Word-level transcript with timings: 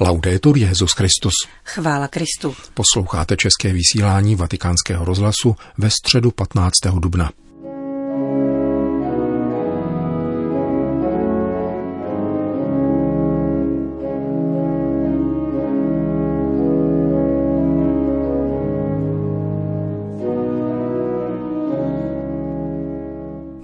Laudetur 0.00 0.58
Jezus 0.58 0.90
Christus. 0.96 1.32
Chvála 1.64 2.08
Kristu. 2.08 2.56
Posloucháte 2.74 3.36
české 3.36 3.72
vysílání 3.72 4.36
Vatikánského 4.36 5.04
rozhlasu 5.04 5.56
ve 5.78 5.90
středu 5.90 6.30
15. 6.30 6.72
dubna. 6.98 7.30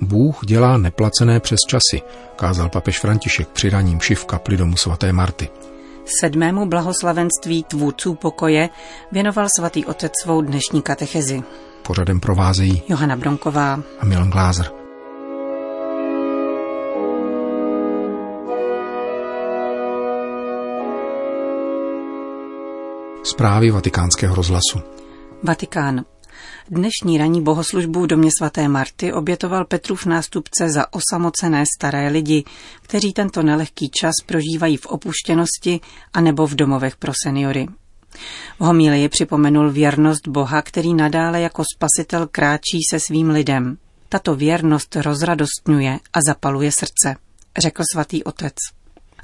Bůh 0.00 0.46
dělá 0.46 0.78
neplacené 0.78 1.40
přes 1.40 1.58
časy, 1.68 2.02
kázal 2.36 2.68
papež 2.68 3.00
František 3.00 3.48
při 3.48 3.70
raním 3.70 4.00
šiv 4.00 4.24
kapli 4.24 4.56
domu 4.56 4.76
svaté 4.76 5.12
Marty. 5.12 5.48
Sedmému 6.04 6.66
blahoslavenství 6.66 7.64
tvůrců 7.64 8.14
pokoje 8.14 8.68
věnoval 9.12 9.48
svatý 9.56 9.84
otec 9.84 10.12
svou 10.22 10.42
dnešní 10.42 10.82
katechezi. 10.82 11.42
Pořadem 11.82 12.20
provázejí 12.20 12.82
Johana 12.88 13.16
Bronková 13.16 13.82
a 14.00 14.04
Milan 14.04 14.30
Glázer. 14.30 14.70
Zprávy 23.22 23.70
vatikánského 23.70 24.34
rozhlasu. 24.34 24.80
Vatikán. 25.42 26.04
Dnešní 26.70 27.18
ranní 27.18 27.42
bohoslužbu 27.42 28.02
v 28.02 28.06
domě 28.06 28.30
svaté 28.38 28.68
Marty 28.68 29.12
obětoval 29.12 29.64
Petrův 29.64 30.06
nástupce 30.06 30.68
za 30.68 30.86
osamocené 30.92 31.64
staré 31.78 32.08
lidi, 32.08 32.44
kteří 32.82 33.12
tento 33.12 33.42
nelehký 33.42 33.90
čas 34.00 34.12
prožívají 34.26 34.76
v 34.76 34.86
opuštěnosti 34.86 35.80
a 36.12 36.20
nebo 36.20 36.46
v 36.46 36.54
domovech 36.54 36.96
pro 36.96 37.12
seniory. 37.24 37.68
V 38.58 38.64
homílii 38.64 39.08
připomenul 39.08 39.70
věrnost 39.70 40.28
Boha, 40.28 40.62
který 40.62 40.94
nadále 40.94 41.40
jako 41.40 41.62
spasitel 41.76 42.28
kráčí 42.32 42.78
se 42.90 43.00
svým 43.00 43.30
lidem. 43.30 43.76
Tato 44.08 44.34
věrnost 44.34 44.96
rozradostňuje 44.96 45.98
a 46.12 46.18
zapaluje 46.26 46.72
srdce, 46.72 47.16
řekl 47.58 47.82
svatý 47.92 48.24
otec. 48.24 48.54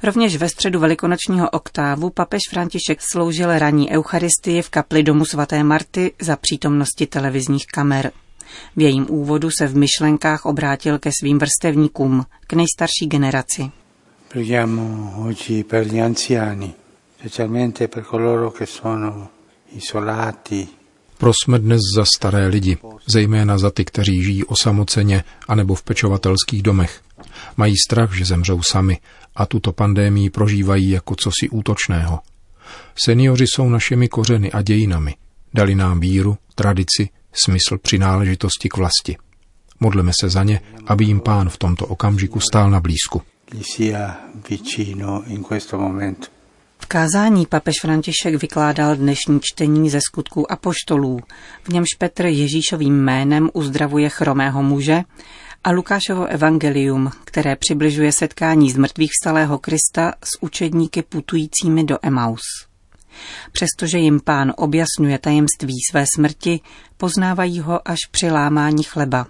Rovněž 0.03 0.35
ve 0.35 0.49
středu 0.49 0.79
velikonočního 0.79 1.49
oktávu 1.49 2.09
papež 2.09 2.41
František 2.49 3.01
sloužil 3.11 3.59
ranní 3.59 3.91
eucharistii 3.91 4.61
v 4.61 4.69
kapli 4.69 5.03
domu 5.03 5.25
svaté 5.25 5.63
Marty 5.63 6.11
za 6.21 6.35
přítomnosti 6.35 7.07
televizních 7.07 7.65
kamer. 7.65 8.11
V 8.75 8.81
jejím 8.81 9.05
úvodu 9.09 9.49
se 9.57 9.67
v 9.67 9.77
myšlenkách 9.77 10.45
obrátil 10.45 10.99
ke 10.99 11.09
svým 11.19 11.39
vrstevníkům, 11.39 12.25
k 12.47 12.53
nejstarší 12.53 13.07
generaci. 13.07 13.71
Preghiamo 14.27 15.13
oggi 15.27 15.65
coloro 18.09 18.51
che 18.51 18.65
sono 18.65 19.27
isolati, 19.71 20.67
Prosme 21.21 21.59
dnes 21.59 21.79
za 21.95 22.05
staré 22.17 22.47
lidi, 22.47 22.77
zejména 23.05 23.57
za 23.57 23.71
ty, 23.71 23.85
kteří 23.85 24.23
žijí 24.23 24.43
osamoceně 24.43 25.23
anebo 25.47 25.75
v 25.75 25.83
pečovatelských 25.83 26.61
domech. 26.61 27.01
Mají 27.57 27.75
strach, 27.77 28.13
že 28.13 28.25
zemřou 28.25 28.61
sami 28.61 28.97
a 29.35 29.45
tuto 29.45 29.71
pandémii 29.71 30.29
prožívají 30.29 30.89
jako 30.89 31.15
cosi 31.15 31.49
útočného. 31.49 32.19
Seniori 33.05 33.47
jsou 33.47 33.69
našimi 33.69 34.07
kořeny 34.07 34.51
a 34.51 34.61
dějinami. 34.61 35.15
Dali 35.53 35.75
nám 35.75 35.99
víru, 35.99 36.37
tradici, 36.55 37.09
smysl 37.33 37.77
přináležitosti 37.81 38.69
k 38.69 38.77
vlasti. 38.77 39.17
Modleme 39.79 40.11
se 40.19 40.29
za 40.29 40.43
ně, 40.43 40.61
aby 40.87 41.05
jim 41.05 41.19
pán 41.19 41.49
v 41.49 41.57
tomto 41.57 41.85
okamžiku 41.85 42.39
stál 42.39 42.71
na 42.71 42.79
blízku. 42.79 43.21
in 45.27 45.43
questo 45.43 45.77
momento. 45.77 46.40
Kázání 46.91 47.45
papež 47.45 47.75
František 47.81 48.35
vykládal 48.35 48.95
dnešní 48.95 49.39
čtení 49.41 49.89
ze 49.89 49.99
skutků 50.01 50.51
apoštolů, 50.51 51.19
v 51.63 51.69
němž 51.69 51.87
Petr 51.97 52.25
Ježíšovým 52.25 53.03
jménem 53.03 53.49
uzdravuje 53.53 54.09
chromého 54.09 54.63
muže 54.63 55.01
a 55.63 55.71
Lukášovo 55.71 56.25
evangelium, 56.25 57.11
které 57.25 57.55
přibližuje 57.55 58.11
setkání 58.11 58.71
z 58.71 58.77
mrtvých 58.77 59.09
vstalého 59.11 59.57
Krista 59.57 60.13
s 60.23 60.43
učedníky 60.43 61.01
putujícími 61.01 61.83
do 61.83 61.97
Emaus. 62.01 62.41
Přestože 63.51 63.97
jim 63.97 64.19
pán 64.19 64.53
objasňuje 64.57 65.17
tajemství 65.19 65.75
své 65.91 66.05
smrti, 66.15 66.59
poznávají 66.97 67.59
ho 67.59 67.87
až 67.87 67.99
při 68.11 68.31
lámání 68.31 68.83
chleba. 68.83 69.27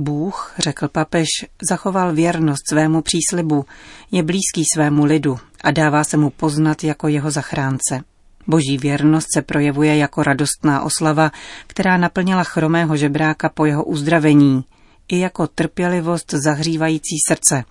Bůh, 0.00 0.54
řekl 0.58 0.88
papež, 0.88 1.28
zachoval 1.68 2.12
věrnost 2.12 2.68
svému 2.68 3.02
příslibu, 3.02 3.64
je 4.10 4.22
blízký 4.22 4.64
svému 4.74 5.04
lidu 5.04 5.38
a 5.64 5.70
dává 5.70 6.04
se 6.04 6.16
mu 6.16 6.30
poznat 6.30 6.84
jako 6.84 7.08
jeho 7.08 7.30
zachránce. 7.30 8.04
Boží 8.46 8.78
věrnost 8.78 9.26
se 9.34 9.42
projevuje 9.42 9.96
jako 9.96 10.22
radostná 10.22 10.82
oslava, 10.82 11.30
která 11.66 11.96
naplnila 11.96 12.44
chromého 12.44 12.96
žebráka 12.96 13.48
po 13.48 13.64
jeho 13.64 13.84
uzdravení, 13.84 14.64
i 15.08 15.18
jako 15.18 15.46
trpělivost 15.46 16.34
zahřívající 16.44 17.16
srdce, 17.28 17.64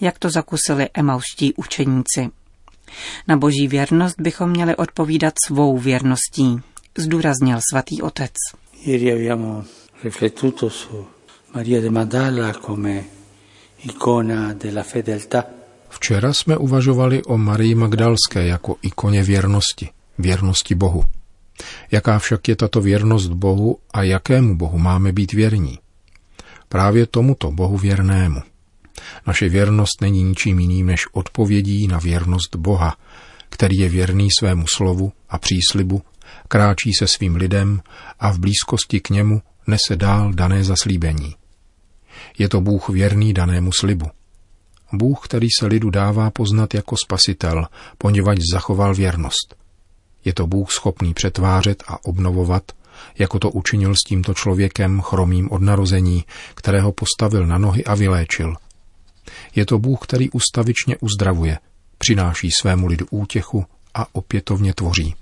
jak 0.00 0.18
to 0.18 0.30
zakusili 0.30 0.88
emauští 0.94 1.54
učeníci. 1.54 2.30
Na 3.28 3.36
boží 3.36 3.68
věrnost 3.68 4.20
bychom 4.20 4.50
měli 4.50 4.76
odpovídat 4.76 5.34
svou 5.46 5.78
věrností, 5.78 6.60
zdůraznil 6.98 7.58
svatý 7.70 8.02
otec. 8.02 8.32
Včera 15.88 16.32
jsme 16.32 16.56
uvažovali 16.56 17.22
o 17.22 17.38
Marii 17.38 17.74
Magdalské 17.74 18.46
jako 18.46 18.76
ikoně 18.82 19.22
věrnosti, 19.22 19.88
věrnosti 20.18 20.74
Bohu. 20.74 21.04
Jaká 21.90 22.18
však 22.18 22.48
je 22.48 22.56
tato 22.56 22.80
věrnost 22.80 23.28
Bohu 23.28 23.78
a 23.92 24.02
jakému 24.02 24.56
Bohu 24.56 24.78
máme 24.78 25.12
být 25.12 25.32
věrní? 25.32 25.78
Právě 26.68 27.06
tomuto 27.06 27.50
Bohu 27.50 27.78
věrnému. 27.78 28.40
Naše 29.26 29.48
věrnost 29.48 30.00
není 30.00 30.22
ničím 30.22 30.58
jiným 30.58 30.86
než 30.86 31.06
odpovědí 31.12 31.86
na 31.86 31.98
věrnost 31.98 32.56
Boha, 32.56 32.96
který 33.48 33.76
je 33.76 33.88
věrný 33.88 34.28
svému 34.38 34.64
slovu 34.76 35.12
a 35.28 35.38
příslibu, 35.38 36.02
kráčí 36.48 36.92
se 36.98 37.06
svým 37.06 37.36
lidem 37.36 37.80
a 38.20 38.32
v 38.32 38.38
blízkosti 38.38 39.00
k 39.00 39.10
němu 39.10 39.42
nese 39.66 39.96
dál 39.96 40.32
dané 40.32 40.64
zaslíbení. 40.64 41.34
Je 42.38 42.48
to 42.48 42.60
Bůh 42.60 42.88
věrný 42.88 43.32
danému 43.32 43.72
slibu. 43.72 44.06
Bůh, 44.92 45.20
který 45.24 45.48
se 45.60 45.66
lidu 45.66 45.90
dává 45.90 46.30
poznat 46.30 46.74
jako 46.74 46.96
spasitel, 47.04 47.66
poněvadž 47.98 48.38
zachoval 48.52 48.94
věrnost. 48.94 49.54
Je 50.24 50.34
to 50.34 50.46
Bůh 50.46 50.72
schopný 50.72 51.14
přetvářet 51.14 51.82
a 51.86 52.04
obnovovat, 52.04 52.62
jako 53.18 53.38
to 53.38 53.50
učinil 53.50 53.94
s 53.94 54.00
tímto 54.08 54.34
člověkem 54.34 55.00
chromým 55.00 55.50
od 55.50 55.62
narození, 55.62 56.24
kterého 56.54 56.92
postavil 56.92 57.46
na 57.46 57.58
nohy 57.58 57.84
a 57.84 57.94
vyléčil. 57.94 58.56
Je 59.54 59.66
to 59.66 59.78
Bůh, 59.78 59.98
který 60.02 60.30
ustavičně 60.30 60.96
uzdravuje, 61.00 61.58
přináší 61.98 62.50
svému 62.50 62.86
lidu 62.86 63.06
útěchu 63.10 63.64
a 63.94 64.06
opětovně 64.12 64.74
tvoří. 64.74 65.14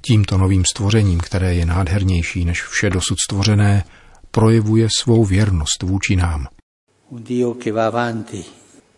Tímto 0.00 0.38
novým 0.38 0.64
stvořením, 0.64 1.20
které 1.20 1.54
je 1.54 1.66
nádhernější 1.66 2.44
než 2.44 2.62
vše 2.62 2.90
dosud 2.90 3.16
stvořené, 3.20 3.84
projevuje 4.30 4.88
svou 4.98 5.24
věrnost 5.24 5.82
vůči 5.82 6.16
nám. 6.16 6.46
Un 7.10 7.22
Dio 7.22 7.54
che 7.54 7.72
va 7.72 7.86
avanti 7.86 8.44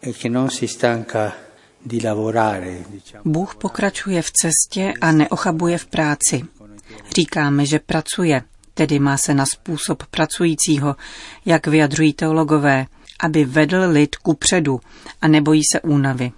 e 0.02 0.12
che 0.12 0.28
non 0.28 0.50
si 0.50 0.68
stanca 0.68 1.32
di 1.86 2.00
lavorare, 2.02 2.84
diciamo. 2.90 3.22
Bůh 3.24 3.54
pokračuje 3.54 4.22
v 4.22 4.30
cestě 4.30 4.92
a 5.00 5.12
neochabuje 5.12 5.78
v 5.78 5.86
práci. 5.86 6.42
Říkáme, 7.16 7.66
že 7.66 7.78
pracuje, 7.78 8.42
tedy 8.74 8.98
má 8.98 9.16
se 9.16 9.34
na 9.34 9.46
způsob 9.46 10.02
pracujícího, 10.10 10.96
jak 11.46 11.66
vyjadřují 11.66 12.12
teologové, 12.12 12.86
aby 13.20 13.44
vedl 13.44 13.84
lid 13.90 14.16
ku 14.16 14.34
předu 14.34 14.80
a 15.20 15.28
nebojí 15.28 15.62
se 15.72 15.80
únavy. 15.80 16.32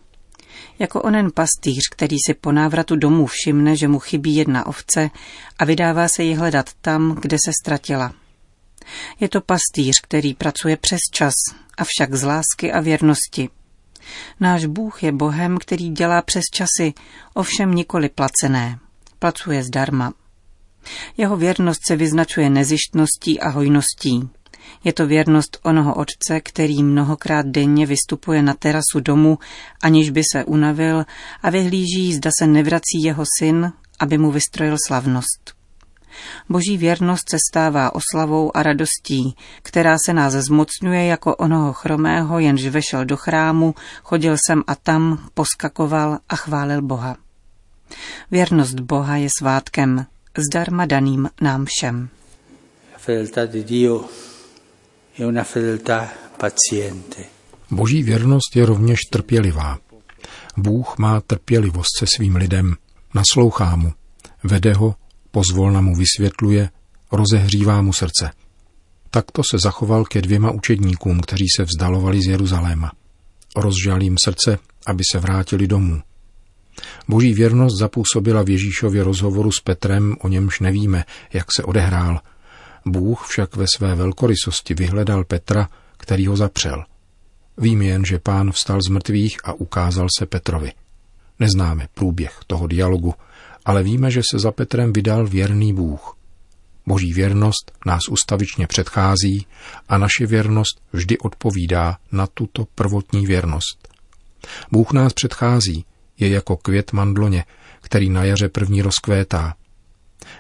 Jako 0.78 1.02
onen 1.02 1.30
pastýř, 1.34 1.82
který 1.90 2.16
si 2.26 2.34
po 2.34 2.52
návratu 2.52 2.96
domů 2.96 3.26
všimne, 3.26 3.76
že 3.76 3.88
mu 3.88 3.98
chybí 3.98 4.36
jedna 4.36 4.66
ovce 4.66 5.10
a 5.58 5.64
vydává 5.64 6.08
se 6.08 6.22
ji 6.22 6.34
hledat 6.34 6.70
tam, 6.80 7.16
kde 7.20 7.36
se 7.44 7.52
ztratila. 7.62 8.12
Je 9.20 9.28
to 9.28 9.40
pastýř, 9.40 10.00
který 10.02 10.34
pracuje 10.34 10.76
přes 10.76 11.00
čas, 11.12 11.34
avšak 11.78 12.14
z 12.14 12.22
lásky 12.22 12.72
a 12.72 12.80
věrnosti. 12.80 13.48
Náš 14.40 14.64
Bůh 14.64 15.02
je 15.02 15.12
Bohem, 15.12 15.58
který 15.58 15.88
dělá 15.88 16.22
přes 16.22 16.42
časy, 16.52 16.92
ovšem 17.34 17.74
nikoli 17.74 18.08
placené. 18.08 18.78
Pracuje 19.18 19.62
zdarma. 19.62 20.12
Jeho 21.16 21.36
věrnost 21.36 21.80
se 21.88 21.96
vyznačuje 21.96 22.50
nezištností 22.50 23.40
a 23.40 23.48
hojností. 23.48 24.28
Je 24.84 24.92
to 24.92 25.06
věrnost 25.06 25.58
onoho 25.62 25.94
otce, 25.94 26.40
který 26.40 26.82
mnohokrát 26.82 27.46
denně 27.46 27.86
vystupuje 27.86 28.42
na 28.42 28.54
terasu 28.54 29.00
domu, 29.00 29.38
aniž 29.82 30.10
by 30.10 30.22
se 30.32 30.44
unavil 30.44 31.04
a 31.42 31.50
vyhlíží, 31.50 32.14
zda 32.14 32.30
se 32.38 32.46
nevrací 32.46 33.02
jeho 33.02 33.24
syn, 33.38 33.72
aby 33.98 34.18
mu 34.18 34.30
vystrojil 34.30 34.76
slavnost. 34.86 35.61
Boží 36.48 36.76
věrnost 36.76 37.30
se 37.30 37.36
stává 37.50 37.94
oslavou 37.94 38.56
a 38.56 38.62
radostí, 38.62 39.36
která 39.62 39.96
se 40.06 40.12
nás 40.12 40.32
zmocňuje 40.32 41.06
jako 41.06 41.36
onoho 41.36 41.72
chromého, 41.72 42.38
jenž 42.38 42.66
vešel 42.66 43.04
do 43.04 43.16
chrámu, 43.16 43.74
chodil 44.02 44.36
sem 44.48 44.62
a 44.66 44.74
tam, 44.74 45.28
poskakoval 45.34 46.18
a 46.28 46.36
chválil 46.36 46.82
Boha. 46.82 47.16
Věrnost 48.30 48.80
Boha 48.80 49.16
je 49.16 49.28
svátkem, 49.38 50.06
zdarma 50.36 50.86
daným 50.86 51.30
nám 51.40 51.64
všem. 51.68 52.08
Boží 57.70 58.02
věrnost 58.02 58.56
je 58.56 58.66
rovněž 58.66 59.00
trpělivá. 59.10 59.78
Bůh 60.56 60.98
má 60.98 61.20
trpělivost 61.20 61.98
se 61.98 62.06
svým 62.16 62.36
lidem, 62.36 62.74
naslouchá 63.14 63.76
mu, 63.76 63.92
vede 64.44 64.74
ho, 64.74 64.94
pozvolna 65.32 65.80
mu 65.80 65.94
vysvětluje, 65.94 66.70
rozehřívá 67.12 67.82
mu 67.82 67.92
srdce. 67.92 68.30
Takto 69.10 69.42
se 69.50 69.58
zachoval 69.58 70.04
ke 70.04 70.22
dvěma 70.22 70.50
učedníkům, 70.50 71.20
kteří 71.20 71.44
se 71.56 71.64
vzdalovali 71.64 72.20
z 72.22 72.28
Jeruzaléma. 72.28 72.92
Rozžal 73.56 74.02
jim 74.02 74.16
srdce, 74.24 74.58
aby 74.86 75.02
se 75.12 75.18
vrátili 75.18 75.66
domů. 75.66 76.02
Boží 77.08 77.34
věrnost 77.34 77.78
zapůsobila 77.78 78.42
v 78.42 78.50
Ježíšově 78.50 79.04
rozhovoru 79.04 79.52
s 79.52 79.60
Petrem, 79.60 80.16
o 80.20 80.28
němž 80.28 80.60
nevíme, 80.60 81.04
jak 81.32 81.46
se 81.56 81.62
odehrál. 81.62 82.20
Bůh 82.86 83.26
však 83.26 83.56
ve 83.56 83.64
své 83.76 83.94
velkorysosti 83.94 84.74
vyhledal 84.74 85.24
Petra, 85.24 85.68
který 85.96 86.26
ho 86.26 86.36
zapřel. 86.36 86.84
Vím 87.58 87.82
jen, 87.82 88.04
že 88.04 88.18
pán 88.18 88.52
vstal 88.52 88.78
z 88.86 88.88
mrtvých 88.88 89.36
a 89.44 89.52
ukázal 89.52 90.06
se 90.18 90.26
Petrovi. 90.26 90.72
Neznáme 91.38 91.88
průběh 91.94 92.40
toho 92.46 92.66
dialogu, 92.66 93.14
ale 93.64 93.82
víme, 93.82 94.10
že 94.10 94.20
se 94.30 94.38
za 94.38 94.52
Petrem 94.52 94.92
vydal 94.92 95.26
věrný 95.26 95.74
Bůh. 95.74 96.16
Boží 96.86 97.12
věrnost 97.12 97.72
nás 97.86 98.08
ustavičně 98.10 98.66
předchází 98.66 99.46
a 99.88 99.98
naše 99.98 100.26
věrnost 100.26 100.80
vždy 100.92 101.18
odpovídá 101.18 101.98
na 102.12 102.26
tuto 102.26 102.66
prvotní 102.74 103.26
věrnost. 103.26 103.88
Bůh 104.72 104.92
nás 104.92 105.12
předchází, 105.12 105.84
je 106.18 106.28
jako 106.28 106.56
květ 106.56 106.92
mandloně, 106.92 107.44
který 107.80 108.10
na 108.10 108.24
jaře 108.24 108.48
první 108.48 108.82
rozkvétá. 108.82 109.54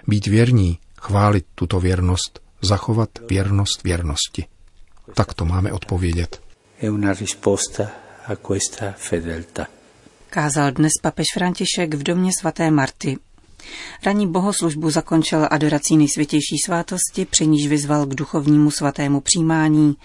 Být 0.06 0.26
věrní, 0.26 0.78
chválit 1.00 1.46
tuto 1.54 1.80
věrnost, 1.80 2.40
zachovat 2.62 3.10
věrnost 3.30 3.82
věrnosti. 3.84 4.46
Tak 5.14 5.34
to 5.34 5.44
máme 5.44 5.72
odpovědět. 5.72 6.42
Kázal 10.32 10.70
dnes 10.70 10.92
papež 11.02 11.26
František 11.34 11.94
v 11.94 12.02
domě 12.02 12.30
svaté 12.40 12.70
Marty. 12.70 13.18
Ranní 14.06 14.26
bohoslužbu 14.26 14.90
zakončil 14.90 15.48
adorací 15.50 15.96
nejsvětější 15.96 16.58
svátosti, 16.64 17.24
při 17.30 17.46
níž 17.46 17.68
vyzval 17.68 18.06
k 18.06 18.14
duchovnímu 18.14 18.70
svatému 18.70 19.20
přijímání 19.20 19.96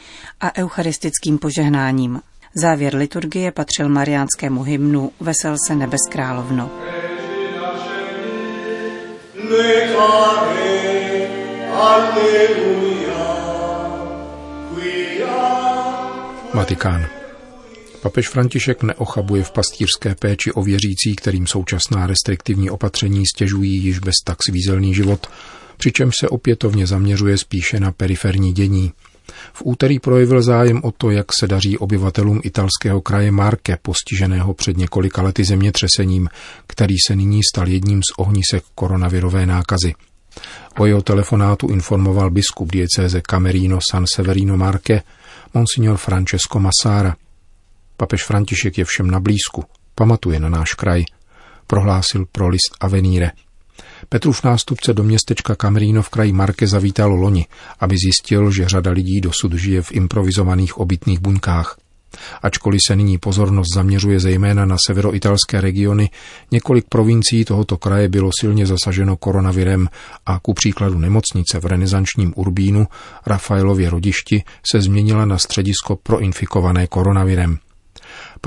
a 0.41 0.57
eucharistickým 0.57 1.37
požehnáním. 1.37 2.21
Závěr 2.55 2.95
liturgie 2.95 3.51
patřil 3.51 3.89
mariánskému 3.89 4.63
hymnu 4.63 5.11
Vesel 5.19 5.55
se 5.67 5.75
nebes 5.75 6.01
královno. 6.09 6.69
Vatikán. 16.53 17.16
Papež 18.01 18.29
František 18.29 18.83
neochabuje 18.83 19.43
v 19.43 19.51
pastýřské 19.51 20.15
péči 20.15 20.51
o 20.51 20.63
věřící, 20.63 21.15
kterým 21.15 21.47
současná 21.47 22.07
restriktivní 22.07 22.69
opatření 22.69 23.23
stěžují 23.35 23.83
již 23.83 23.99
bez 23.99 24.15
tak 24.25 24.37
svízelný 24.43 24.93
život, 24.93 25.27
přičemž 25.77 26.15
se 26.19 26.29
opětovně 26.29 26.87
zaměřuje 26.87 27.37
spíše 27.37 27.79
na 27.79 27.91
periferní 27.91 28.53
dění, 28.53 28.91
v 29.53 29.61
úterý 29.65 29.99
projevil 29.99 30.41
zájem 30.41 30.81
o 30.83 30.91
to, 30.91 31.11
jak 31.11 31.25
se 31.39 31.47
daří 31.47 31.77
obyvatelům 31.77 32.41
italského 32.43 33.01
kraje 33.01 33.31
Marke, 33.31 33.77
postiženého 33.81 34.53
před 34.53 34.77
několika 34.77 35.21
lety 35.21 35.43
zemětřesením, 35.43 36.29
který 36.67 36.95
se 37.07 37.15
nyní 37.15 37.39
stal 37.53 37.67
jedním 37.67 37.99
z 37.99 38.17
ohnisek 38.17 38.63
koronavirové 38.75 39.45
nákazy. 39.45 39.93
O 40.79 40.85
jeho 40.85 41.01
telefonátu 41.01 41.67
informoval 41.67 42.29
biskup 42.31 42.71
diecéze 42.71 43.21
Camerino 43.29 43.79
San 43.91 44.05
Severino 44.15 44.57
Marke, 44.57 45.03
monsignor 45.53 45.97
Francesco 45.97 46.59
Massara. 46.59 47.15
Papež 47.97 48.23
František 48.23 48.77
je 48.77 48.85
všem 48.85 49.11
na 49.11 49.19
blízku, 49.19 49.63
pamatuje 49.95 50.39
na 50.39 50.49
náš 50.49 50.73
kraj, 50.73 51.03
prohlásil 51.67 52.25
pro 52.31 52.47
list 52.47 52.77
Avenire– 52.79 53.31
Petrův 54.09 54.43
nástupce 54.43 54.93
do 54.93 55.03
městečka 55.03 55.55
Kameríno 55.55 56.01
v 56.01 56.09
kraji 56.09 56.33
Marke 56.33 56.67
zavítal 56.67 57.11
loni, 57.11 57.45
aby 57.79 57.95
zjistil, 58.05 58.51
že 58.51 58.69
řada 58.69 58.91
lidí 58.91 59.21
dosud 59.21 59.53
žije 59.53 59.81
v 59.81 59.91
improvizovaných 59.91 60.77
obytných 60.77 61.19
buňkách. 61.19 61.77
Ačkoliv 62.41 62.79
se 62.87 62.95
nyní 62.95 63.17
pozornost 63.17 63.67
zaměřuje 63.75 64.19
zejména 64.19 64.65
na 64.65 64.77
severoitalské 64.87 65.61
regiony, 65.61 66.09
několik 66.51 66.85
provincií 66.89 67.45
tohoto 67.45 67.77
kraje 67.77 68.09
bylo 68.09 68.29
silně 68.39 68.65
zasaženo 68.65 69.17
koronavirem 69.17 69.89
a 70.25 70.39
ku 70.39 70.53
příkladu 70.53 70.97
nemocnice 70.97 71.59
v 71.59 71.65
renesančním 71.65 72.33
Urbínu 72.35 72.87
Rafaelově 73.25 73.89
rodišti 73.89 74.43
se 74.71 74.81
změnila 74.81 75.25
na 75.25 75.37
středisko 75.37 75.95
proinfikované 75.95 76.87
koronavirem. 76.87 77.57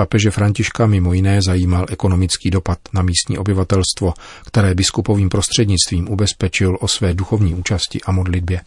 Papeže 0.00 0.30
Františka 0.30 0.86
mimo 0.86 1.12
jiné 1.12 1.42
zajímal 1.42 1.86
ekonomický 1.90 2.50
dopad 2.50 2.78
na 2.92 3.02
místní 3.02 3.38
obyvatelstvo, 3.38 4.14
které 4.46 4.74
biskupovým 4.74 5.28
prostřednictvím 5.28 6.08
ubezpečil 6.08 6.78
o 6.80 6.88
své 6.88 7.14
duchovní 7.14 7.54
účasti 7.54 8.00
a 8.06 8.12
modlitbě. 8.12 8.60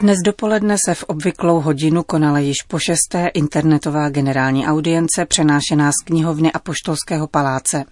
Dnes 0.00 0.18
dopoledne 0.24 0.76
se 0.86 0.94
v 0.94 1.02
obvyklou 1.02 1.60
hodinu 1.60 2.02
konala 2.02 2.38
již 2.38 2.56
po 2.68 2.78
šesté 2.78 3.26
internetová 3.34 4.08
generální 4.08 4.66
audience 4.66 5.26
přenášená 5.26 5.92
z 5.92 6.04
knihovny 6.04 6.52
Apoštolského 6.52 7.26
paláce. 7.26 7.84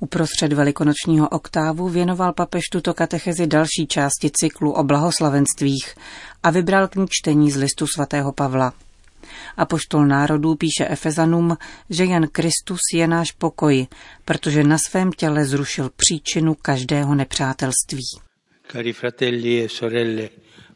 Uprostřed 0.00 0.52
velikonočního 0.52 1.28
oktávu 1.28 1.88
věnoval 1.88 2.32
papež 2.32 2.62
tuto 2.72 2.94
katechezi 2.94 3.46
další 3.46 3.86
části 3.88 4.30
cyklu 4.32 4.72
o 4.72 4.84
blahoslavenstvích 4.84 5.94
a 6.42 6.50
vybral 6.50 6.88
k 6.88 6.96
ní 6.96 7.06
čtení 7.10 7.50
z 7.50 7.56
listu 7.56 7.86
svatého 7.86 8.32
Pavla. 8.32 8.72
A 9.56 9.64
poštol 9.64 10.06
národů 10.06 10.54
píše 10.54 10.88
Efezanům, 10.88 11.56
že 11.90 12.04
jen 12.04 12.28
Kristus 12.32 12.80
je 12.94 13.08
náš 13.08 13.32
pokoj, 13.32 13.86
protože 14.24 14.64
na 14.64 14.78
svém 14.88 15.12
těle 15.12 15.44
zrušil 15.44 15.90
příčinu 15.96 16.54
každého 16.62 17.14
nepřátelství. 17.14 18.04
Cari 18.72 18.92
fratelli 18.92 19.64
e 19.64 19.68
sorelle, 19.68 20.28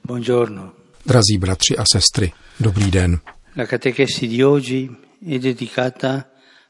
buongiorno. 0.04 0.72
Drazí 1.06 1.38
bratři 1.38 1.76
a 1.76 1.84
sestry, 1.92 2.32
dobrý 2.60 2.90
den. 2.90 3.18
La 3.56 3.66
catechesi 3.66 4.28
di 4.28 4.44
oggi 4.44 4.90
è 5.28 5.38
dedicata 5.38 6.24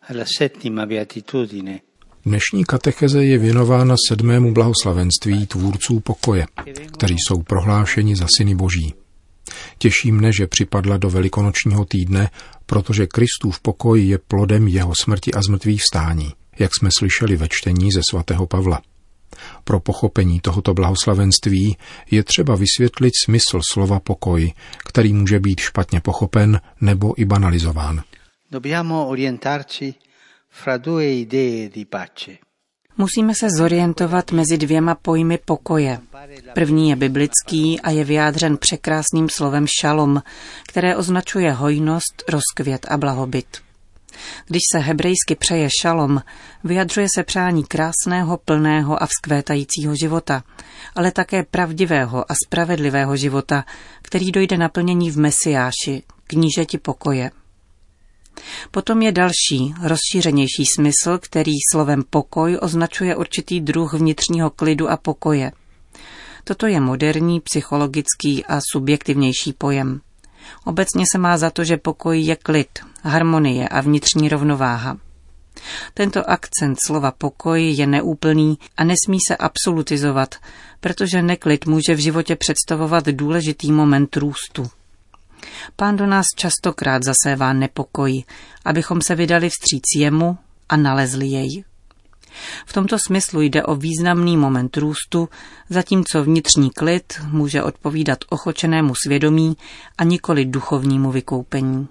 alla 0.08 0.24
settima 0.38 0.86
beatitudine. 0.86 1.80
Dnešní 2.26 2.64
katecheze 2.64 3.24
je 3.24 3.38
věnována 3.38 3.94
sedmému 4.08 4.52
blahoslavenství 4.54 5.46
tvůrců 5.46 6.00
pokoje, 6.00 6.46
kteří 6.92 7.16
jsou 7.18 7.42
prohlášeni 7.42 8.16
za 8.16 8.26
syny 8.36 8.54
boží. 8.54 8.94
Těší 9.78 10.12
mne, 10.12 10.32
že 10.32 10.46
připadla 10.46 10.96
do 10.96 11.10
velikonočního 11.10 11.84
týdne, 11.84 12.30
protože 12.66 13.06
Kristův 13.06 13.60
pokoj 13.60 14.06
je 14.06 14.18
plodem 14.18 14.68
jeho 14.68 14.92
smrti 14.94 15.32
a 15.32 15.40
zmrtvých 15.42 15.80
vstání, 15.80 16.32
jak 16.58 16.74
jsme 16.74 16.88
slyšeli 16.98 17.36
ve 17.36 17.48
čtení 17.50 17.88
ze 17.94 18.00
svatého 18.10 18.46
Pavla. 18.46 18.82
Pro 19.64 19.80
pochopení 19.80 20.40
tohoto 20.40 20.74
blahoslavenství 20.74 21.76
je 22.10 22.24
třeba 22.24 22.56
vysvětlit 22.56 23.12
smysl 23.24 23.60
slova 23.72 24.00
pokoj, 24.00 24.52
který 24.88 25.12
může 25.12 25.40
být 25.40 25.60
špatně 25.60 26.00
pochopen 26.00 26.60
nebo 26.80 27.20
i 27.20 27.24
banalizován. 27.24 28.02
Dobbiamo 28.50 29.06
orientarci 29.06 29.94
fra 30.50 30.76
due 30.76 31.14
idee 31.14 31.68
di 31.68 31.84
pace. 31.84 32.51
Musíme 32.98 33.34
se 33.34 33.48
zorientovat 33.58 34.32
mezi 34.32 34.58
dvěma 34.58 34.94
pojmy 34.94 35.38
pokoje. 35.44 35.98
První 36.54 36.90
je 36.90 36.96
biblický 36.96 37.80
a 37.80 37.90
je 37.90 38.04
vyjádřen 38.04 38.56
překrásným 38.56 39.28
slovem 39.28 39.66
šalom, 39.80 40.22
které 40.68 40.96
označuje 40.96 41.52
hojnost, 41.52 42.24
rozkvět 42.28 42.86
a 42.88 42.96
blahobyt. 42.96 43.46
Když 44.46 44.60
se 44.72 44.78
hebrejsky 44.78 45.34
přeje 45.38 45.68
šalom, 45.82 46.22
vyjadřuje 46.64 47.06
se 47.16 47.22
přání 47.22 47.64
krásného, 47.64 48.36
plného 48.36 49.02
a 49.02 49.06
vzkvétajícího 49.06 49.94
života, 49.96 50.42
ale 50.94 51.10
také 51.10 51.42
pravdivého 51.42 52.32
a 52.32 52.34
spravedlivého 52.46 53.16
života, 53.16 53.64
který 54.02 54.32
dojde 54.32 54.58
naplnění 54.58 55.10
v 55.10 55.18
Mesiáši, 55.18 56.02
knížeti 56.26 56.78
pokoje. 56.78 57.30
Potom 58.70 59.02
je 59.02 59.12
další, 59.12 59.74
rozšířenější 59.82 60.64
smysl, 60.76 61.18
který 61.20 61.52
slovem 61.72 62.02
pokoj 62.10 62.58
označuje 62.62 63.16
určitý 63.16 63.60
druh 63.60 63.94
vnitřního 63.94 64.50
klidu 64.50 64.90
a 64.90 64.96
pokoje. 64.96 65.52
Toto 66.44 66.66
je 66.66 66.80
moderní, 66.80 67.40
psychologický 67.40 68.44
a 68.44 68.60
subjektivnější 68.72 69.52
pojem. 69.52 70.00
Obecně 70.64 71.04
se 71.12 71.18
má 71.18 71.38
za 71.38 71.50
to, 71.50 71.64
že 71.64 71.76
pokoj 71.76 72.20
je 72.20 72.36
klid, 72.36 72.68
harmonie 73.02 73.68
a 73.68 73.80
vnitřní 73.80 74.28
rovnováha. 74.28 74.98
Tento 75.94 76.30
akcent 76.30 76.78
slova 76.86 77.10
pokoj 77.10 77.62
je 77.62 77.86
neúplný 77.86 78.58
a 78.76 78.84
nesmí 78.84 79.18
se 79.28 79.36
absolutizovat, 79.36 80.34
protože 80.80 81.22
neklid 81.22 81.66
může 81.66 81.94
v 81.94 81.98
životě 81.98 82.36
představovat 82.36 83.06
důležitý 83.06 83.72
moment 83.72 84.16
růstu. 84.16 84.70
Pán 85.76 85.96
do 85.96 86.06
nás 86.06 86.26
častokrát 86.36 87.02
zasévá 87.02 87.52
nepokoj, 87.52 88.24
abychom 88.64 89.02
se 89.02 89.14
vydali 89.14 89.50
vstříc 89.50 89.82
jemu 89.96 90.38
a 90.68 90.76
nalezli 90.76 91.26
jej. 91.26 91.64
V 92.66 92.72
tomto 92.72 92.96
smyslu 93.06 93.40
jde 93.40 93.62
o 93.62 93.74
významný 93.76 94.36
moment 94.36 94.76
růstu, 94.76 95.28
zatímco 95.70 96.24
vnitřní 96.24 96.70
klid 96.70 97.20
může 97.30 97.62
odpovídat 97.62 98.18
ochočenému 98.30 98.94
svědomí 99.06 99.56
a 99.98 100.04
nikoli 100.04 100.44
duchovnímu 100.44 101.10
vykoupení. 101.12 101.88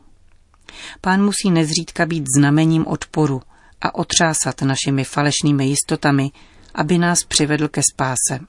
Pán 1.02 1.24
musí 1.24 1.52
nezřídka 1.52 2.06
být 2.06 2.24
znamením 2.38 2.88
odporu 2.88 3.42
a 3.82 3.96
otřásat 3.96 4.62
našimi 4.62 5.04
falešnými 5.04 5.66
jistotami, 5.66 6.32
aby 6.76 6.98
nás 6.98 7.24
přivedl 7.24 7.68
ke 7.68 7.82
spáse. 7.94 8.40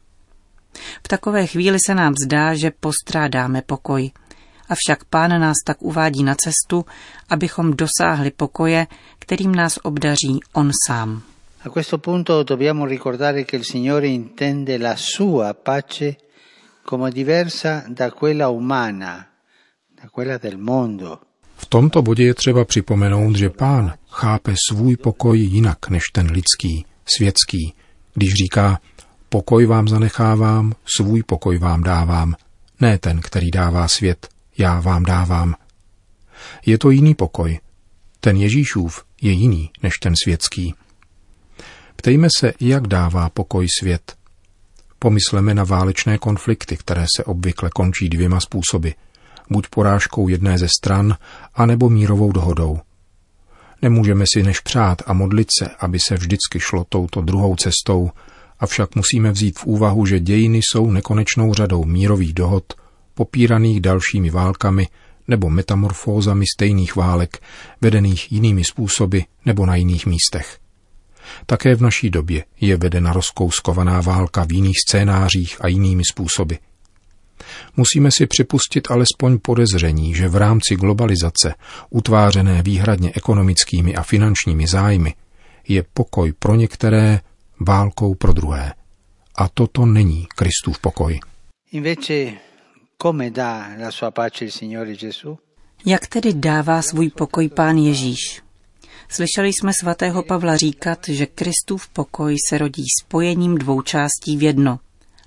V 1.04 1.08
takové 1.08 1.46
chvíli 1.46 1.78
se 1.86 1.94
nám 1.94 2.14
zdá, 2.24 2.54
že 2.54 2.70
postrádáme 2.80 3.62
pokoj, 3.62 4.10
avšak 4.68 5.04
pán 5.04 5.40
nás 5.40 5.56
tak 5.66 5.82
uvádí 5.82 6.22
na 6.22 6.34
cestu, 6.34 6.84
abychom 7.28 7.72
dosáhli 7.76 8.30
pokoje, 8.30 8.86
kterým 9.18 9.54
nás 9.54 9.78
obdaří 9.82 10.40
on 10.52 10.70
sám. 10.86 11.22
A 11.64 11.68
questo 11.68 11.98
punto 11.98 12.42
dobbiamo 12.42 12.86
ricordare 12.86 13.44
che 13.44 13.56
il 13.56 13.64
Signore 13.64 14.08
intende 14.08 14.78
la 14.78 14.96
sua 14.96 15.54
pace 15.54 16.16
come 16.82 17.10
diversa 17.10 17.84
da 17.88 18.10
quella 18.10 18.48
umana, 18.48 19.26
da 19.94 20.08
quella 20.08 20.38
del 20.38 20.58
mondo. 20.58 21.18
V 21.56 21.66
tomto 21.66 22.02
bodě 22.02 22.24
je 22.24 22.34
třeba 22.34 22.64
připomenout, 22.64 23.36
že 23.36 23.50
pán 23.50 23.94
chápe 24.08 24.54
svůj 24.70 24.96
pokoj 24.96 25.38
jinak 25.38 25.90
než 25.90 26.02
ten 26.12 26.30
lidský, 26.30 26.84
světský, 27.16 27.74
když 28.14 28.34
říká, 28.34 28.80
pokoj 29.28 29.66
vám 29.66 29.88
zanechávám, 29.88 30.72
svůj 30.96 31.22
pokoj 31.22 31.58
vám 31.58 31.82
dávám, 31.82 32.34
ne 32.80 32.98
ten, 32.98 33.20
který 33.20 33.50
dává 33.50 33.88
svět, 33.88 34.28
já 34.58 34.80
vám 34.80 35.02
dávám. 35.02 35.54
Je 36.66 36.78
to 36.78 36.90
jiný 36.90 37.14
pokoj. 37.14 37.58
Ten 38.20 38.36
Ježíšův 38.36 39.04
je 39.22 39.32
jiný 39.32 39.70
než 39.82 39.94
ten 39.98 40.14
světský. 40.24 40.74
Ptejme 41.96 42.28
se, 42.36 42.52
jak 42.60 42.86
dává 42.86 43.28
pokoj 43.28 43.66
svět. 43.80 44.14
Pomysleme 44.98 45.54
na 45.54 45.64
válečné 45.64 46.18
konflikty, 46.18 46.76
které 46.76 47.06
se 47.16 47.24
obvykle 47.24 47.70
končí 47.74 48.08
dvěma 48.08 48.40
způsoby. 48.40 48.88
Buď 49.50 49.68
porážkou 49.68 50.28
jedné 50.28 50.58
ze 50.58 50.68
stran, 50.68 51.16
anebo 51.54 51.90
mírovou 51.90 52.32
dohodou. 52.32 52.80
Nemůžeme 53.82 54.24
si 54.34 54.42
než 54.42 54.60
přát 54.60 55.02
a 55.06 55.12
modlit 55.12 55.48
se, 55.58 55.70
aby 55.78 55.98
se 56.08 56.14
vždycky 56.14 56.60
šlo 56.60 56.84
touto 56.88 57.20
druhou 57.20 57.56
cestou, 57.56 58.10
avšak 58.60 58.94
musíme 58.94 59.30
vzít 59.30 59.58
v 59.58 59.66
úvahu, 59.66 60.06
že 60.06 60.20
dějiny 60.20 60.60
jsou 60.62 60.90
nekonečnou 60.90 61.54
řadou 61.54 61.84
mírových 61.84 62.34
dohod, 62.34 62.74
popíraných 63.14 63.80
dalšími 63.80 64.30
válkami 64.30 64.86
nebo 65.28 65.50
metamorfózami 65.50 66.44
stejných 66.54 66.96
válek, 66.96 67.42
vedených 67.80 68.32
jinými 68.32 68.64
způsoby 68.64 69.18
nebo 69.44 69.66
na 69.66 69.76
jiných 69.76 70.06
místech. 70.06 70.58
Také 71.46 71.74
v 71.74 71.80
naší 71.80 72.10
době 72.10 72.44
je 72.60 72.76
vedena 72.76 73.12
rozkouskovaná 73.12 74.00
válka 74.00 74.44
v 74.44 74.52
jiných 74.52 74.76
scénářích 74.88 75.56
a 75.60 75.68
jinými 75.68 76.02
způsoby. 76.10 76.54
Musíme 77.76 78.10
si 78.10 78.26
připustit 78.26 78.90
alespoň 78.90 79.38
podezření, 79.38 80.14
že 80.14 80.28
v 80.28 80.36
rámci 80.36 80.76
globalizace, 80.76 81.54
utvářené 81.90 82.62
výhradně 82.62 83.12
ekonomickými 83.14 83.94
a 83.94 84.02
finančními 84.02 84.66
zájmy, 84.66 85.14
je 85.68 85.84
pokoj 85.94 86.32
pro 86.38 86.54
některé, 86.54 87.20
válkou 87.60 88.14
pro 88.14 88.32
druhé. 88.32 88.72
A 89.36 89.48
toto 89.48 89.86
není 89.86 90.26
Kristův 90.36 90.78
pokoj. 90.78 91.20
Jak 95.86 96.06
tedy 96.06 96.32
dává 96.32 96.82
svůj 96.82 97.10
pokoj 97.10 97.48
pán 97.48 97.76
Ježíš? 97.76 98.42
Slyšeli 99.08 99.48
jsme 99.48 99.72
svatého 99.80 100.22
Pavla 100.22 100.56
říkat, 100.56 100.98
že 101.08 101.26
Kristův 101.26 101.88
pokoj 101.88 102.36
se 102.48 102.58
rodí 102.58 102.84
spojením 103.02 103.58
dvou 103.58 103.82
částí 103.82 104.36
v 104.36 104.42
jedno, 104.42 104.78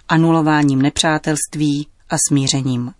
anulováním 0.08 0.82
nepřátelství 0.82 1.88
a 2.10 2.16
smířením. 2.30 2.94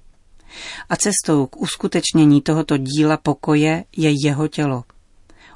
A 0.90 0.96
cestou 0.96 1.46
k 1.46 1.62
uskutečnění 1.62 2.42
tohoto 2.42 2.78
díla 2.78 3.18
pokoje 3.18 3.84
je 3.98 4.26
jeho 4.26 4.48
tělo. 4.48 4.84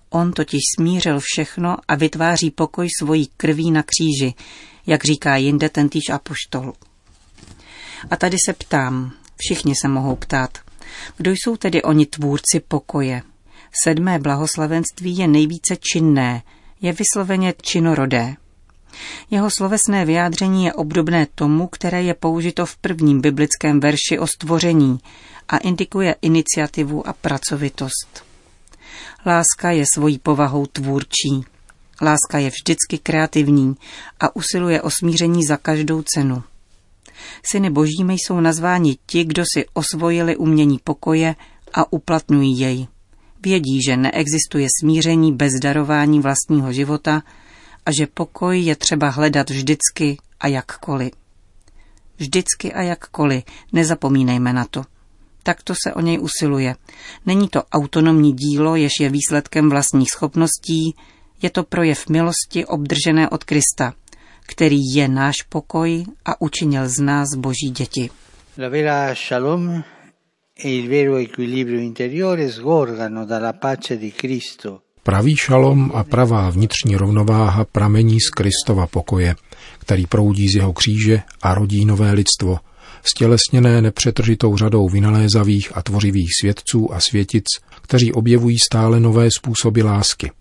On 0.10 0.32
totiž 0.32 0.62
smířil 0.76 1.20
všechno 1.22 1.78
a 1.88 1.96
vytváří 1.96 2.52
pokoj 2.52 2.88
svojí 3.00 3.28
krví 3.38 3.72
na 3.72 3.84
kříži, 3.84 4.34
jak 4.88 5.06
říká 5.06 5.36
jinde 5.36 5.70
tentýž 5.70 6.10
apoštol. 6.10 6.74
A 8.12 8.16
tady 8.16 8.38
se 8.46 8.54
ptám, 8.54 9.12
všichni 9.38 9.74
se 9.82 9.88
mohou 9.88 10.16
ptát, 10.16 10.58
kdo 11.18 11.32
jsou 11.32 11.58
tedy 11.58 11.84
oni 11.84 12.06
tvůrci 12.06 12.60
pokoje, 12.68 13.22
Sedmé 13.84 14.20
blahoslavenství 14.20 15.18
je 15.18 15.28
nejvíce 15.28 15.78
činné, 15.94 16.44
je 16.82 16.94
vysloveně 16.94 17.54
činorodé. 17.62 18.36
Jeho 19.32 19.50
slovesné 19.58 20.06
vyjádření 20.06 20.66
je 20.66 20.74
obdobné 20.74 21.28
tomu, 21.36 21.68
které 21.68 22.04
je 22.04 22.14
použito 22.14 22.66
v 22.66 22.78
prvním 22.78 23.22
biblickém 23.22 23.80
verši 23.80 24.20
o 24.20 24.28
stvoření 24.28 25.00
a 25.50 25.58
indikuje 25.58 26.16
iniciativu 26.22 27.08
a 27.08 27.14
pracovitost. 27.14 28.24
Láska 29.26 29.72
je 29.72 29.86
svojí 29.94 30.20
povahou 30.20 30.66
tvůrčí. 30.66 31.46
Láska 32.02 32.38
je 32.38 32.50
vždycky 32.50 32.98
kreativní 32.98 33.76
a 34.20 34.36
usiluje 34.36 34.82
o 34.82 34.90
smíření 34.90 35.44
za 35.46 35.58
každou 35.58 36.02
cenu. 36.02 36.44
Syny 37.52 37.70
božími 37.70 38.14
jsou 38.14 38.40
nazváni 38.40 38.98
ti, 39.06 39.24
kdo 39.24 39.44
si 39.54 39.66
osvojili 39.74 40.38
umění 40.38 40.80
pokoje 40.84 41.36
a 41.74 41.94
uplatňují 41.94 42.60
jej. 42.60 42.88
Vědí, 43.44 43.82
že 43.84 43.98
neexistuje 43.98 44.68
smíření 44.82 45.34
bez 45.34 45.52
darování 45.62 46.20
vlastního 46.20 46.74
života 46.74 47.24
a 47.86 47.92
že 47.92 48.08
pokoj 48.08 48.62
je 48.62 48.76
třeba 48.76 49.10
hledat 49.10 49.50
vždycky 49.50 50.18
a 50.40 50.48
jakkoliv. 50.48 51.12
Vždycky 52.18 52.74
a 52.74 52.82
jakkoliv, 52.82 53.44
nezapomínejme 53.74 54.54
na 54.54 54.66
to. 54.66 54.84
Takto 55.44 55.74
se 55.84 55.94
o 55.94 56.02
něj 56.02 56.20
usiluje. 56.20 56.76
Není 57.26 57.48
to 57.48 57.64
autonomní 57.64 58.34
dílo, 58.34 58.76
jež 58.76 58.92
je 59.00 59.10
výsledkem 59.10 59.70
vlastních 59.70 60.12
schopností, 60.12 60.96
je 61.42 61.50
to 61.50 61.64
projev 61.64 62.10
milosti 62.10 62.66
obdržené 62.66 63.30
od 63.30 63.44
Krista, 63.44 63.94
který 64.52 64.82
je 64.96 65.08
náš 65.08 65.36
pokoj 65.50 66.06
a 66.26 66.42
učinil 66.42 66.90
z 66.90 67.00
nás 67.00 67.28
boží 67.38 67.70
děti. 67.70 68.10
La 68.58 68.70
vera 68.70 69.16
shalom 69.28 69.84
e 70.64 70.70
il 70.70 70.90
vero 70.90 71.18
equilibrio 71.18 71.80
interiore 71.80 72.52
sgorgano 72.52 73.26
dalla 73.26 73.54
pace 73.54 73.98
di 73.98 74.12
Cristo. 74.12 74.80
Pravý 75.04 75.36
šalom 75.36 75.92
a 75.94 76.04
pravá 76.04 76.50
vnitřní 76.50 76.96
rovnováha 76.96 77.66
pramení 77.66 78.20
z 78.20 78.30
Kristova 78.30 78.88
pokoje, 78.88 79.36
který 79.80 80.06
proudí 80.06 80.48
z 80.50 80.56
jeho 80.56 80.74
kříže 80.74 81.22
a 81.42 81.54
rodí 81.54 81.86
nové 81.86 82.12
lidstvo, 82.12 82.60
stělesněné 83.04 83.82
nepřetržitou 83.82 84.58
řadou 84.58 84.90
vynalézavých 84.90 85.78
a 85.78 85.82
tvořivých 85.82 86.30
svědců 86.42 86.94
a 86.94 87.00
světic, 87.00 87.46
kteří 87.82 88.14
objevují 88.14 88.58
stále 88.60 89.00
nové 89.00 89.30
způsoby 89.38 89.82
lásky. 89.82 90.32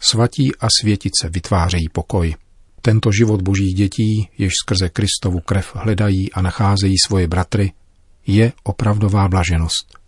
Svatí 0.00 0.52
a 0.60 0.66
světice 0.80 1.28
vytvářejí 1.28 1.88
pokoj. 1.92 2.34
Tento 2.82 3.12
život 3.12 3.42
božích 3.42 3.74
dětí, 3.74 4.28
jež 4.38 4.52
skrze 4.62 4.88
Kristovu 4.88 5.40
krev 5.40 5.76
hledají 5.76 6.32
a 6.32 6.42
nacházejí 6.42 6.94
svoje 7.06 7.26
bratry, 7.26 7.72
je 8.26 8.52
opravdová 8.62 9.28
blaženost. 9.28 9.98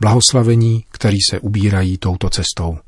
Blahoslavení, 0.00 0.84
který 0.90 1.16
se 1.30 1.40
ubírají 1.40 1.98
touto 1.98 2.30
cestou. 2.30 2.78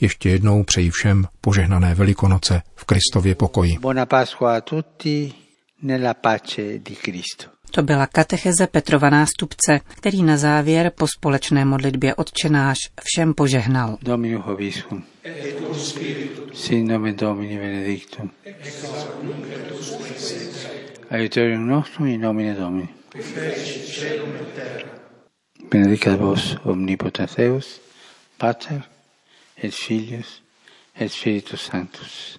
Ještě 0.00 0.30
jednou 0.30 0.64
přeji 0.64 0.90
všem 0.90 1.26
požehnané 1.40 1.94
Velikonoce 1.94 2.62
v 2.74 2.84
Kristově 2.84 3.34
pokoji. 3.34 3.78
Buona 3.78 4.06
Pasqua 4.06 4.56
a 4.56 4.60
tutti 4.60 5.32
nella 5.82 6.14
pace 6.14 6.78
di 6.78 6.96
Cristo. 6.96 7.55
To 7.70 7.82
byla 7.82 8.06
katecheze 8.06 8.66
Petrova 8.66 9.10
nástupce, 9.10 9.80
který 9.96 10.22
na 10.22 10.36
závěr 10.36 10.92
po 10.94 11.06
společné 11.06 11.64
modlitbě 11.64 12.14
odčenáš 12.14 12.78
všem 13.02 13.34
požehnal. 13.34 13.98
Dominus 14.02 14.44
Hoviscum. 14.44 15.04
Sin 16.54 16.88
nomen 16.88 17.16
Domini 17.16 17.58
benedictum. 17.58 18.30
Aiuterium 21.10 21.66
nostrum 21.66 22.06
in 22.06 22.20
nomine 22.20 22.54
Domini. 22.54 22.88
Benedicat 25.70 26.20
vos 26.20 26.56
omnipotens 26.64 27.36
Deus, 27.36 27.80
Pater 28.38 28.82
et 29.62 29.74
Filius 29.74 30.42
et 31.00 31.12
Spiritus 31.12 31.60
Sanctus. 31.60 32.38